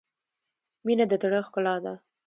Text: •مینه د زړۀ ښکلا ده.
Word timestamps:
•مینه 0.85 1.05
د 1.11 1.13
زړۀ 1.21 1.39
ښکلا 1.47 1.75
ده. 1.83 1.93